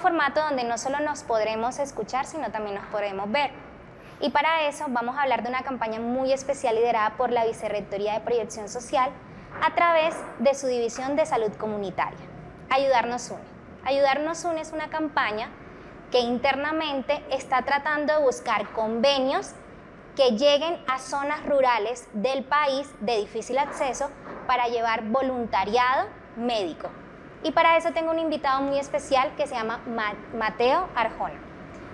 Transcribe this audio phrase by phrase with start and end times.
[0.00, 3.50] formato donde no solo nos podremos escuchar, sino también nos podremos ver.
[4.20, 8.14] Y para eso vamos a hablar de una campaña muy especial liderada por la Vicerrectoría
[8.14, 9.10] de Proyección Social
[9.62, 12.18] a través de su División de Salud Comunitaria.
[12.70, 13.40] Ayudarnos une.
[13.84, 15.50] Ayudarnos une es una campaña
[16.10, 19.52] que internamente está tratando de buscar convenios
[20.16, 24.10] que lleguen a zonas rurales del país de difícil acceso
[24.48, 26.88] para llevar voluntariado médico.
[27.42, 29.80] Y para eso tengo un invitado muy especial que se llama
[30.36, 31.36] Mateo Arjona.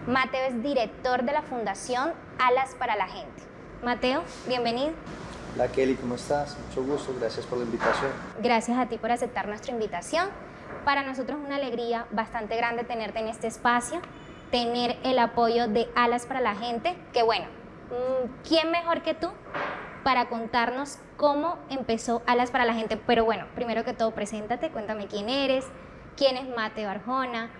[0.06, 3.42] Mateo es director de la Fundación Alas para la Gente.
[3.82, 4.92] Mateo, bienvenido.
[5.54, 6.56] Hola Kelly, ¿cómo estás?
[6.68, 8.10] Mucho gusto, gracias por la invitación.
[8.42, 10.28] Gracias a ti por aceptar nuestra invitación.
[10.84, 14.00] Para nosotros es una alegría bastante grande tenerte en este espacio,
[14.50, 17.44] tener el apoyo de Alas para la Gente, que bueno,
[17.90, 19.30] mm, ¿quién mejor que tú
[20.04, 22.96] para contarnos cómo empezó Alas para la Gente?
[22.96, 25.64] Pero bueno, primero que todo, preséntate, cuéntame quién eres,
[26.16, 27.50] quién es Mateo Arjona,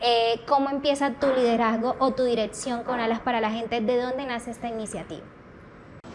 [0.00, 4.26] eh, cómo empieza tu liderazgo o tu dirección con Alas para la Gente, de dónde
[4.26, 5.22] nace esta iniciativa.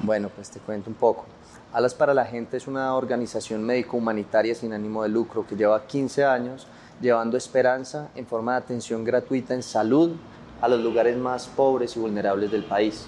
[0.01, 1.25] Bueno, pues te cuento un poco.
[1.73, 6.25] Alas para la Gente es una organización médico-humanitaria sin ánimo de lucro que lleva 15
[6.25, 6.67] años
[7.01, 10.15] llevando esperanza en forma de atención gratuita en salud
[10.61, 13.07] a los lugares más pobres y vulnerables del país.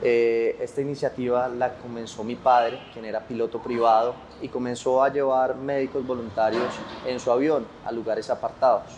[0.00, 5.56] Eh, esta iniciativa la comenzó mi padre, quien era piloto privado, y comenzó a llevar
[5.56, 6.72] médicos voluntarios
[7.04, 8.92] en su avión a lugares apartados.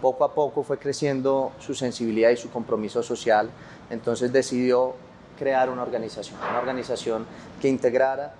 [0.00, 3.50] Poco a poco fue creciendo su sensibilidad y su compromiso social,
[3.90, 4.94] entonces decidió
[5.38, 7.26] crear una organización, una organización
[7.60, 8.34] que integrara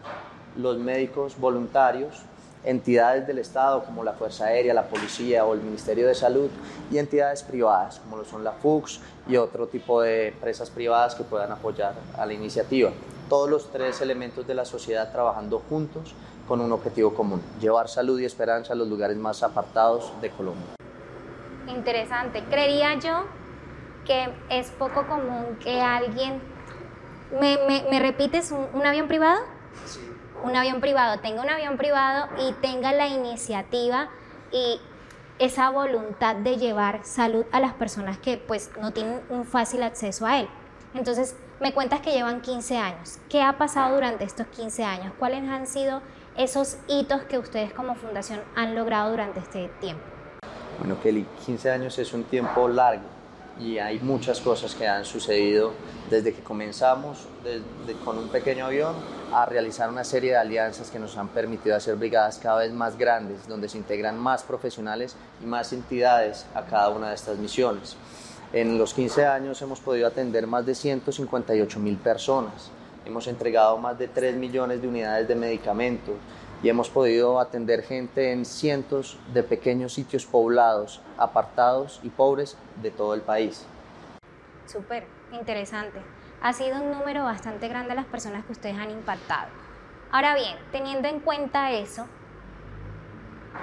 [0.57, 2.23] los médicos voluntarios
[2.67, 6.51] entidades del Estado como la Fuerza Aérea, la Policía o el Ministerio de Salud
[6.91, 11.25] y entidades privadas como lo son la FUX y otro tipo de empresas privadas que
[11.25, 12.91] puedan apoyar a la iniciativa.
[13.29, 16.15] Todos los tres elementos de la sociedad trabajando juntos
[16.47, 20.75] con un objetivo común, llevar salud y esperanza a los lugares más apartados de Colombia.
[21.69, 22.45] Interesante.
[22.45, 23.25] Creería yo
[24.05, 26.41] que es poco común que alguien...
[27.41, 27.59] ¿Me,
[27.91, 29.41] me, repites un avión privado?
[29.85, 30.06] Sí
[30.43, 34.09] un avión privado tenga un avión privado y tenga la iniciativa
[34.53, 34.81] y
[35.39, 40.27] esa voluntad de llevar salud a las personas que pues no tienen un fácil acceso
[40.27, 40.49] a él.
[40.95, 43.19] Entonces, me cuentas que llevan 15 años.
[43.29, 45.13] ¿Qué ha pasado durante estos 15 años?
[45.19, 46.01] ¿Cuáles han sido
[46.37, 50.05] esos hitos que ustedes como fundación han logrado durante este tiempo?
[50.79, 53.16] Bueno, Kelly, 15 años es un tiempo largo
[53.59, 55.73] y hay muchas cosas que han sucedido
[56.11, 57.27] desde que comenzamos
[58.05, 58.95] con un pequeño avión
[59.33, 62.99] a realizar una serie de alianzas que nos han permitido hacer brigadas cada vez más
[62.99, 67.97] grandes, donde se integran más profesionales y más entidades a cada una de estas misiones.
[68.53, 72.71] En los 15 años hemos podido atender más de 158 mil personas,
[73.05, 76.15] hemos entregado más de 3 millones de unidades de medicamentos
[76.63, 82.91] y hemos podido atender gente en cientos de pequeños sitios poblados, apartados y pobres de
[82.91, 83.67] todo el país.
[84.67, 86.01] Súper interesante
[86.43, 89.49] ha sido un número bastante grande las personas que ustedes han impactado.
[90.13, 92.07] Ahora bien, teniendo en cuenta eso,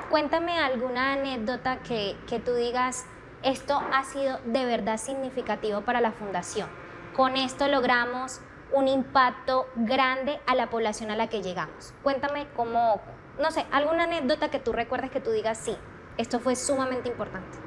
[0.09, 3.05] cuéntame alguna anécdota que, que tú digas,
[3.43, 6.67] esto ha sido de verdad significativo para la fundación.
[7.15, 8.41] Con esto logramos
[8.73, 11.93] un impacto grande a la población a la que llegamos.
[12.01, 12.99] Cuéntame cómo,
[13.39, 15.75] no sé, alguna anécdota que tú recuerdes que tú digas, sí,
[16.17, 17.57] esto fue sumamente importante.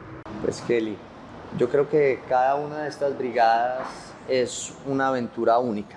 [0.43, 0.97] Pues Kelly,
[1.57, 3.87] yo creo que cada una de estas brigadas
[4.29, 5.97] es una aventura única.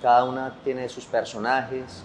[0.00, 2.02] Cada una tiene sus personajes,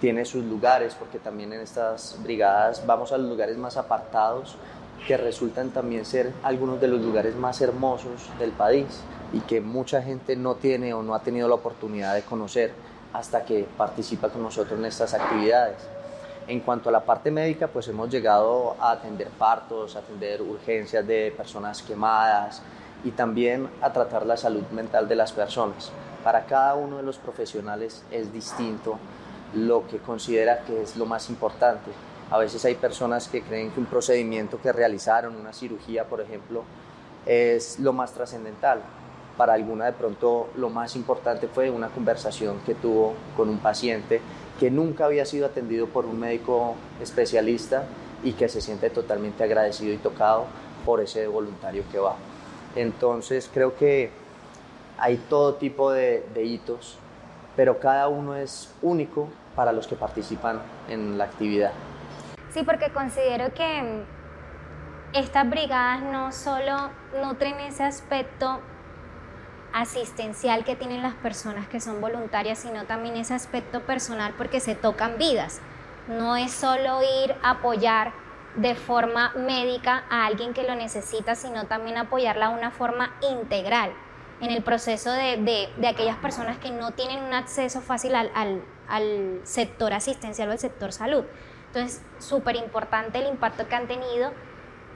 [0.00, 4.56] tiene sus lugares, porque también en estas brigadas vamos a los lugares más apartados,
[5.06, 9.02] que resultan también ser algunos de los lugares más hermosos del país
[9.34, 12.72] y que mucha gente no tiene o no ha tenido la oportunidad de conocer
[13.12, 15.76] hasta que participa con nosotros en estas actividades.
[16.46, 21.06] En cuanto a la parte médica, pues hemos llegado a atender partos, a atender urgencias
[21.06, 22.62] de personas quemadas,
[23.04, 25.92] y también a tratar la salud mental de las personas.
[26.24, 28.98] Para cada uno de los profesionales es distinto
[29.54, 31.90] lo que considera que es lo más importante.
[32.30, 36.64] A veces hay personas que creen que un procedimiento que realizaron, una cirugía por ejemplo,
[37.26, 38.80] es lo más trascendental.
[39.36, 44.20] Para alguna de pronto lo más importante fue una conversación que tuvo con un paciente
[44.60, 47.84] que nunca había sido atendido por un médico especialista
[48.22, 50.46] y que se siente totalmente agradecido y tocado
[50.84, 52.16] por ese voluntario que va.
[52.76, 54.10] Entonces creo que
[54.98, 56.98] hay todo tipo de, hitos,
[57.56, 61.72] pero cada uno es único para los que participan en la actividad.
[62.50, 64.04] Sí, porque considero que
[65.12, 66.90] estas brigadas no solo
[67.20, 68.60] nutren ese aspecto
[69.74, 74.74] asistencial que tienen las personas que son voluntarias, sino también ese aspecto personal porque se
[74.74, 75.60] tocan vidas.
[76.08, 78.12] No es solo ir a apoyar
[78.54, 83.92] de forma médica a alguien que lo necesita, sino también apoyarla de una forma integral
[84.40, 88.30] en el proceso de, aquellas personas que no tienen un acceso fácil al,
[88.88, 91.24] al sector asistencial o al sector salud.
[91.66, 94.30] Entonces, súper importante el impacto que han tenido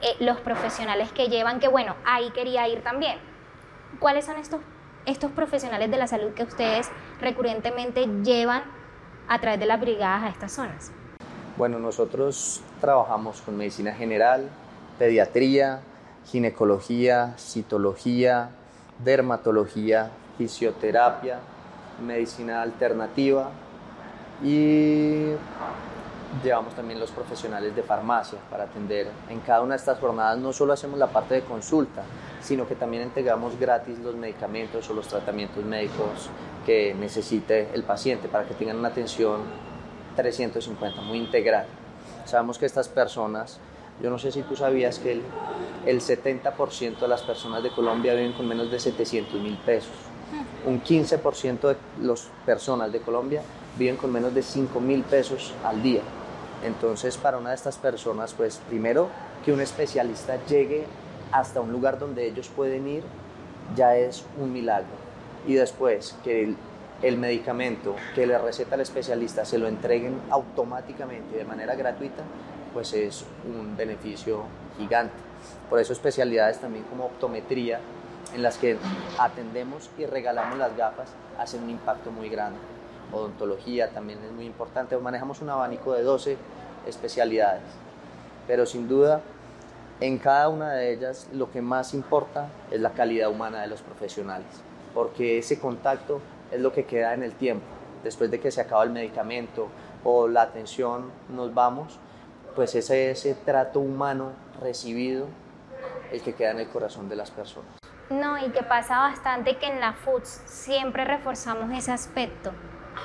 [0.01, 3.17] eh, los profesionales que llevan, que bueno, ahí quería ir también.
[3.97, 4.61] ¿Cuáles son estos,
[5.05, 6.89] estos profesionales de la salud que ustedes
[7.19, 8.63] recurrentemente llevan
[9.27, 10.91] a través de las brigadas a estas zonas?
[11.57, 14.49] Bueno, nosotros trabajamos con medicina general,
[14.97, 15.81] pediatría,
[16.25, 18.51] ginecología, citología,
[19.03, 21.39] dermatología, fisioterapia,
[22.05, 23.49] medicina alternativa
[24.43, 25.31] y
[26.43, 29.07] llevamos también los profesionales de farmacia para atender.
[29.29, 32.03] En cada una de estas jornadas no solo hacemos la parte de consulta,
[32.41, 36.29] sino que también entregamos gratis los medicamentos o los tratamientos médicos
[36.65, 39.41] que necesite el paciente para que tengan una atención
[40.15, 41.65] 350, muy integral.
[42.25, 43.59] Sabemos que estas personas,
[44.01, 45.23] yo no sé si tú sabías que el,
[45.85, 49.91] el 70% de las personas de Colombia viven con menos de 700 mil pesos.
[50.65, 53.41] Un 15% de las personas de Colombia
[53.77, 56.01] viven con menos de 5 mil pesos al día.
[56.63, 59.09] Entonces, para una de estas personas, pues primero
[59.45, 60.85] que un especialista llegue
[61.31, 63.03] hasta un lugar donde ellos pueden ir,
[63.75, 64.89] ya es un milagro.
[65.47, 66.53] Y después que
[67.01, 72.23] el, medicamento que le receta el especialista se lo entreguen automáticamente de manera gratuita,
[72.73, 74.43] pues es un beneficio
[74.77, 75.13] gigante.
[75.69, 77.79] Por eso especialidades también como optometría,
[78.35, 78.77] en las que
[79.17, 81.09] atendemos y regalamos las gafas,
[81.39, 82.59] hacen un impacto muy grande
[83.11, 84.97] odontología también es muy importante.
[84.97, 86.37] Manejamos un abanico de 12
[86.87, 87.63] especialidades,
[88.47, 89.21] pero sin duda
[89.99, 93.81] en cada una de ellas lo que más importa es la calidad humana de los
[93.81, 94.47] profesionales,
[94.93, 96.21] porque ese contacto
[96.51, 97.65] es lo que queda en el tiempo.
[98.03, 99.67] Después de que se acaba el medicamento
[100.05, 101.99] o la atención, nos vamos,
[102.55, 104.31] pues ese, ese trato humano
[104.61, 105.27] recibido
[106.11, 107.69] el que queda en el corazón de las personas.
[108.09, 112.51] No, y que pasa bastante que en la FUDS siempre reforzamos ese aspecto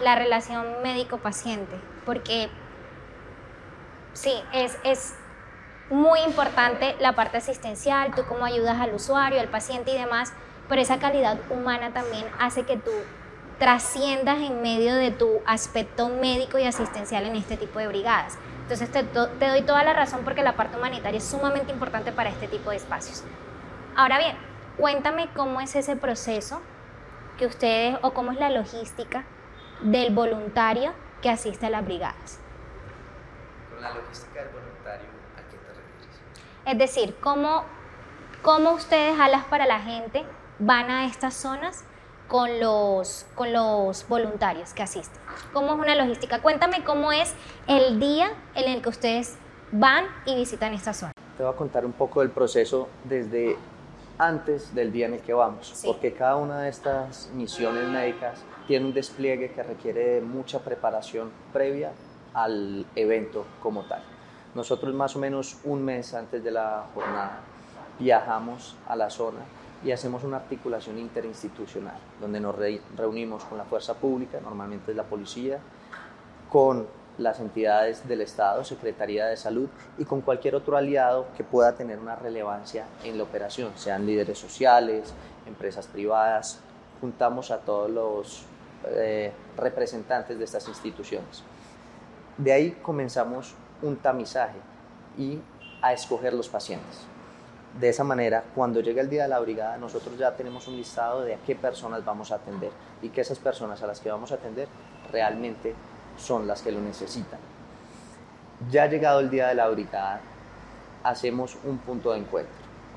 [0.02, 2.48] la relación médico-paciente, porque
[4.12, 5.14] sí, es, es
[5.90, 10.32] muy importante la parte asistencial, tú cómo ayudas al usuario, al paciente y demás,
[10.68, 12.90] pero esa calidad humana también hace que tú
[13.58, 18.38] trasciendas en medio de tu aspecto médico y asistencial en este tipo de brigadas.
[18.62, 22.30] Entonces te, te, doy toda la razón porque la parte humanitaria es sumamente importante para
[22.30, 23.22] este tipo de espacios.
[23.94, 24.36] Ahora bien,
[24.78, 26.60] cuéntame cómo es ese proceso
[27.38, 29.24] que ustedes o cómo es la logística
[29.82, 30.92] del voluntario
[31.22, 32.38] que asiste a las brigadas.
[33.70, 36.20] Con la logística del voluntario, ¿a qué te refieres?
[36.66, 37.64] Es decir, ¿cómo,
[38.42, 40.24] cómo ustedes, alas para la gente,
[40.58, 41.84] van a estas zonas
[42.28, 45.20] con los, con los voluntarios que asisten?
[45.52, 46.40] ¿Cómo es una logística?
[46.40, 47.34] Cuéntame cómo es
[47.66, 49.36] el día en el que ustedes
[49.72, 51.12] van y visitan esta zona.
[51.36, 53.56] Te voy a contar un poco del proceso desde
[54.18, 58.86] antes del día en el que vamos, porque cada una de estas misiones médicas tiene
[58.86, 61.92] un despliegue que requiere mucha preparación previa
[62.32, 64.02] al evento como tal.
[64.54, 67.40] Nosotros más o menos un mes antes de la jornada
[67.98, 69.40] viajamos a la zona
[69.84, 72.54] y hacemos una articulación interinstitucional, donde nos
[72.96, 75.58] reunimos con la fuerza pública, normalmente es la policía,
[76.48, 76.86] con
[77.18, 79.68] las entidades del Estado, Secretaría de Salud
[79.98, 84.38] y con cualquier otro aliado que pueda tener una relevancia en la operación, sean líderes
[84.38, 85.14] sociales,
[85.46, 86.60] empresas privadas,
[87.00, 88.44] juntamos a todos los
[88.86, 91.42] eh, representantes de estas instituciones.
[92.36, 94.58] De ahí comenzamos un tamizaje
[95.16, 95.38] y
[95.82, 97.00] a escoger los pacientes.
[97.78, 101.22] De esa manera, cuando llega el día de la brigada, nosotros ya tenemos un listado
[101.22, 102.70] de a qué personas vamos a atender
[103.02, 104.68] y que esas personas a las que vamos a atender
[105.10, 105.74] realmente
[106.16, 107.40] son las que lo necesitan.
[108.70, 110.20] Ya llegado el día de la brigada,
[111.02, 112.54] hacemos un punto de encuentro.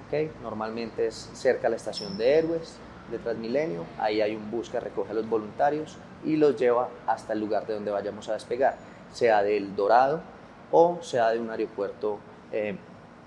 [0.07, 0.31] ¿okay?
[0.41, 2.77] Normalmente es cerca de la estación de héroes,
[3.11, 7.33] de Transmilenio, ahí hay un bus que recoge a los voluntarios y los lleva hasta
[7.33, 8.75] el lugar de donde vayamos a despegar,
[9.13, 10.21] sea del Dorado
[10.71, 12.19] o sea de un aeropuerto
[12.51, 12.75] eh,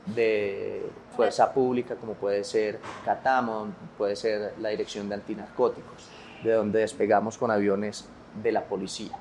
[0.06, 6.08] de fuerza pública como puede ser Catamo, puede ser la Dirección de Antinarcóticos,
[6.42, 8.08] de donde despegamos con aviones
[8.42, 9.16] de la policía.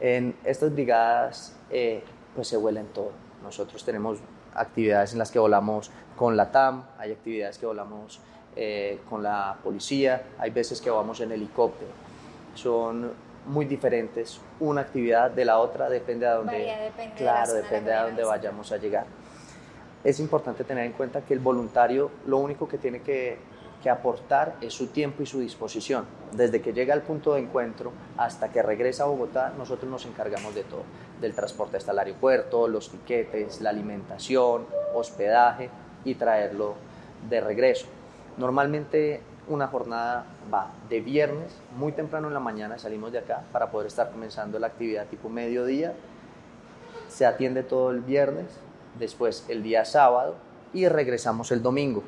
[0.00, 2.02] En estas brigadas eh,
[2.34, 3.12] pues se vuelan todo.
[3.42, 4.18] Nosotros tenemos
[4.54, 8.20] actividades en las que volamos con la TAM, hay actividades que volamos
[8.56, 11.90] eh, con la policía, hay veces que vamos en helicóptero.
[12.54, 13.12] Son
[13.46, 18.72] muy diferentes una actividad de la otra, depende de dónde, claro, depende de dónde vayamos
[18.72, 19.06] a llegar.
[20.04, 23.38] Es importante tener en cuenta que el voluntario lo único que tiene que
[23.82, 26.04] que aportar es su tiempo y su disposición.
[26.32, 30.54] Desde que llega al punto de encuentro hasta que regresa a Bogotá, nosotros nos encargamos
[30.54, 30.82] de todo,
[31.20, 35.70] del transporte hasta el aeropuerto, los tiquetes, la alimentación, hospedaje
[36.04, 36.74] y traerlo
[37.28, 37.86] de regreso.
[38.36, 43.70] Normalmente una jornada va de viernes, muy temprano en la mañana salimos de acá para
[43.70, 45.94] poder estar comenzando la actividad tipo mediodía.
[47.08, 48.46] Se atiende todo el viernes,
[48.98, 50.34] después el día sábado
[50.72, 52.02] y regresamos el domingo.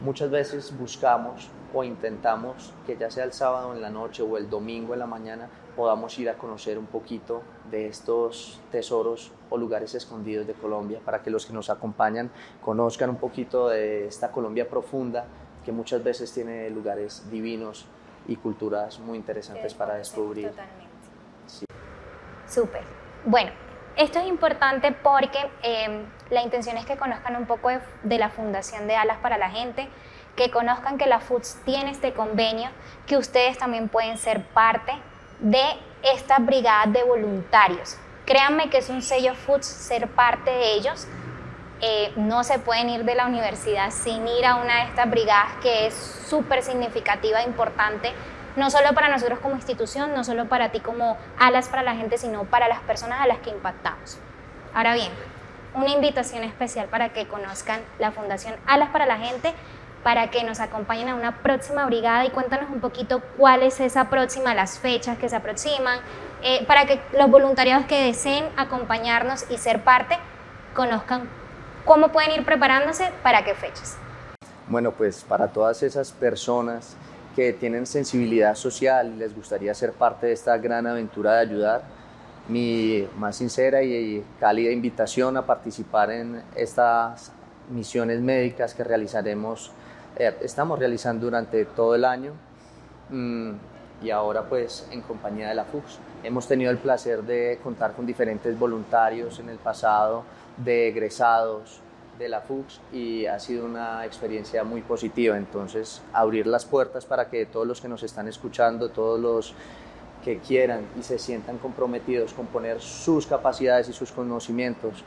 [0.00, 4.50] Muchas veces buscamos o intentamos que ya sea el sábado en la noche o el
[4.50, 9.94] domingo en la mañana podamos ir a conocer un poquito de estos tesoros o lugares
[9.94, 12.30] escondidos de Colombia para que los que nos acompañan
[12.62, 15.24] conozcan un poquito de esta Colombia profunda
[15.64, 17.86] que muchas veces tiene lugares divinos
[18.28, 20.48] y culturas muy interesantes para descubrir.
[20.48, 20.84] Totalmente.
[21.46, 21.66] Sí.
[22.46, 22.82] Súper.
[23.24, 23.50] Bueno,
[23.96, 27.70] esto es importante porque em, la intención es que conozcan un poco
[28.02, 29.88] de, la Fundación de Alas para la Gente,
[30.36, 32.70] que conozcan que la FUDS tiene este convenio,
[33.06, 34.92] que ustedes también pueden ser parte
[35.38, 35.62] de
[36.02, 37.96] esta brigada de voluntarios.
[38.26, 41.06] Créanme que es un sello FUDS ser parte de ellos.
[41.80, 45.52] Eh, no se pueden ir de la universidad sin ir a una de estas brigadas
[45.62, 45.94] que es
[46.28, 48.12] súper significativa e importante
[48.56, 52.18] no solo para nosotros como institución, no solo para ti como alas para la gente,
[52.18, 54.18] sino para las personas a las que impactamos.
[54.74, 55.10] Ahora bien,
[55.74, 59.52] una invitación especial para que conozcan la Fundación Alas para la Gente,
[60.04, 64.10] para que nos acompañen a una próxima brigada y cuéntanos un poquito cuál es esa
[64.10, 65.98] próxima, las fechas que se aproximan,
[66.42, 70.18] eh, para que los voluntarios que deseen acompañarnos y ser parte
[70.74, 71.28] conozcan
[71.84, 73.96] cómo pueden ir preparándose para qué fechas.
[74.68, 76.96] Bueno, pues para todas esas personas
[77.34, 81.82] que tienen sensibilidad social y les gustaría ser parte de esta gran aventura de ayudar,
[82.48, 87.32] mi más sincera y cálida invitación a participar en estas
[87.70, 89.72] misiones médicas que realizaremos,
[90.16, 92.32] eh, estamos realizando durante todo el año
[93.10, 93.52] mm,
[94.02, 95.98] y ahora pues en compañía de la FUX.
[96.22, 100.24] Hemos tenido el placer de contar con diferentes voluntarios en el pasado,
[100.56, 101.80] de egresados,
[102.18, 105.36] de la FUX y ha sido una experiencia muy positiva.
[105.36, 109.54] Entonces, abrir las puertas para que todos los que nos están escuchando, todos los
[110.24, 115.04] que quieran y se sientan comprometidos con poner sus capacidades y sus conocimientos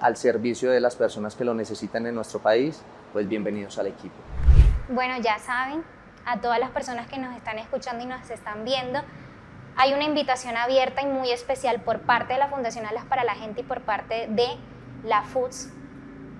[0.00, 2.82] al servicio de las personas que lo necesitan en nuestro país,
[3.12, 4.14] pues bienvenidos al equipo.
[4.88, 5.82] Bueno, ya saben,
[6.26, 9.00] a todas las personas que nos están escuchando y nos están viendo,
[9.76, 13.34] hay una invitación abierta y muy especial por parte de la Fundación Alas para la
[13.34, 14.46] Gente y por parte de
[15.04, 15.72] la FUTS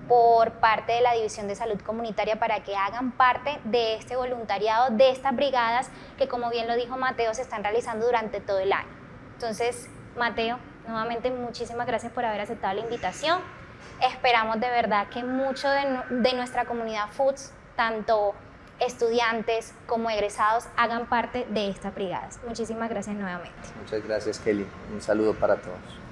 [0.07, 4.89] por parte de la División de Salud Comunitaria para que hagan parte de este voluntariado,
[4.91, 8.71] de estas brigadas que como bien lo dijo Mateo, se están realizando durante todo el
[8.71, 8.89] año.
[9.33, 13.39] Entonces, Mateo, nuevamente muchísimas gracias por haber aceptado la invitación.
[14.01, 18.33] Esperamos de verdad que mucho de, nuestra comunidad Foods, tanto
[18.79, 22.39] estudiantes como egresados, hagan parte de estas brigadas.
[22.45, 23.57] Muchísimas gracias nuevamente.
[23.81, 24.67] Muchas gracias, Kelly.
[24.93, 26.04] Un saludo para todos.